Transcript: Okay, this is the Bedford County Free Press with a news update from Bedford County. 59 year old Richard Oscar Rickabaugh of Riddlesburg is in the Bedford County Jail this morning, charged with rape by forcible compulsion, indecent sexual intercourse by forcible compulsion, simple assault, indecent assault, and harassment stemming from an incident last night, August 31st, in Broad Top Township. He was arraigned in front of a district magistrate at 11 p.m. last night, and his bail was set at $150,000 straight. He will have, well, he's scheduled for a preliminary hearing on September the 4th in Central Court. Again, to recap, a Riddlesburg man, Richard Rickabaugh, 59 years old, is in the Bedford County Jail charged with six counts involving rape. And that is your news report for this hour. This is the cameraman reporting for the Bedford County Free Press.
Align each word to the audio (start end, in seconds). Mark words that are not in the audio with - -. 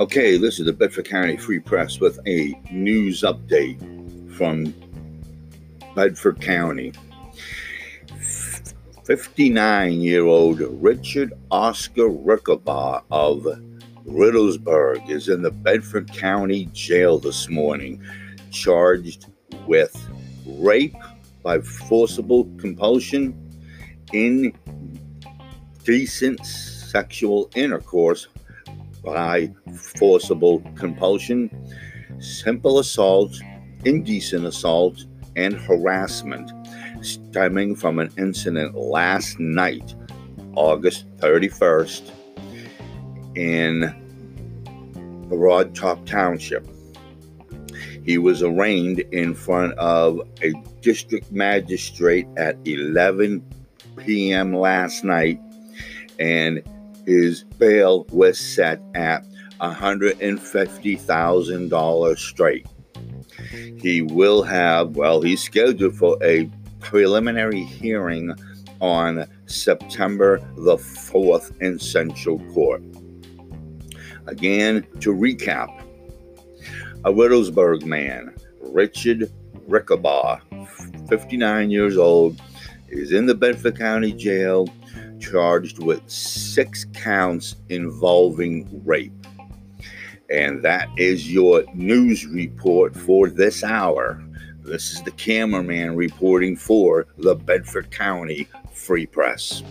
Okay, 0.00 0.36
this 0.36 0.58
is 0.58 0.66
the 0.66 0.72
Bedford 0.72 1.04
County 1.04 1.36
Free 1.36 1.60
Press 1.60 2.00
with 2.00 2.18
a 2.26 2.60
news 2.72 3.22
update 3.22 3.78
from 4.36 4.74
Bedford 5.94 6.40
County. 6.40 6.92
59 9.04 10.00
year 10.00 10.24
old 10.24 10.58
Richard 10.82 11.32
Oscar 11.52 12.08
Rickabaugh 12.08 13.04
of 13.12 13.46
Riddlesburg 14.04 15.08
is 15.08 15.28
in 15.28 15.42
the 15.42 15.52
Bedford 15.52 16.12
County 16.12 16.66
Jail 16.72 17.18
this 17.18 17.48
morning, 17.48 18.02
charged 18.50 19.26
with 19.68 19.96
rape 20.44 20.96
by 21.44 21.60
forcible 21.60 22.50
compulsion, 22.58 23.41
indecent 24.12 24.94
sexual 26.46 27.50
intercourse 27.54 28.28
by 29.04 29.52
forcible 29.96 30.60
compulsion, 30.76 31.50
simple 32.20 32.78
assault, 32.78 33.34
indecent 33.84 34.46
assault, 34.46 35.04
and 35.36 35.54
harassment 35.54 36.50
stemming 37.04 37.74
from 37.74 37.98
an 37.98 38.10
incident 38.18 38.74
last 38.76 39.38
night, 39.40 39.94
August 40.54 41.06
31st, 41.16 42.10
in 43.34 43.98
Broad 45.28 45.74
Top 45.74 46.04
Township. 46.06 46.66
He 48.04 48.18
was 48.18 48.42
arraigned 48.42 49.00
in 49.12 49.34
front 49.34 49.72
of 49.78 50.20
a 50.42 50.52
district 50.80 51.30
magistrate 51.32 52.26
at 52.36 52.56
11 52.64 53.42
p.m. 53.96 54.54
last 54.54 55.02
night, 55.04 55.40
and 56.18 56.62
his 57.06 57.44
bail 57.44 58.04
was 58.10 58.38
set 58.38 58.82
at 58.94 59.24
$150,000 59.60 62.18
straight. 62.18 62.66
He 63.78 64.02
will 64.02 64.42
have, 64.42 64.96
well, 64.96 65.22
he's 65.22 65.42
scheduled 65.42 65.96
for 65.96 66.18
a 66.22 66.50
preliminary 66.80 67.62
hearing 67.62 68.34
on 68.80 69.26
September 69.46 70.40
the 70.56 70.76
4th 70.76 71.58
in 71.60 71.78
Central 71.78 72.40
Court. 72.52 72.82
Again, 74.26 74.84
to 75.00 75.14
recap, 75.14 75.68
a 77.04 77.12
Riddlesburg 77.12 77.84
man, 77.84 78.34
Richard 78.60 79.32
Rickabaugh, 79.68 80.40
59 81.08 81.70
years 81.70 81.96
old, 81.96 82.40
is 82.92 83.12
in 83.12 83.26
the 83.26 83.34
Bedford 83.34 83.78
County 83.78 84.12
Jail 84.12 84.68
charged 85.18 85.82
with 85.82 86.08
six 86.08 86.84
counts 86.92 87.56
involving 87.68 88.68
rape. 88.84 89.12
And 90.30 90.62
that 90.62 90.88
is 90.96 91.32
your 91.32 91.64
news 91.74 92.26
report 92.26 92.94
for 92.96 93.28
this 93.28 93.64
hour. 93.64 94.22
This 94.60 94.92
is 94.92 95.02
the 95.02 95.10
cameraman 95.12 95.96
reporting 95.96 96.56
for 96.56 97.06
the 97.18 97.34
Bedford 97.34 97.90
County 97.90 98.48
Free 98.72 99.06
Press. 99.06 99.62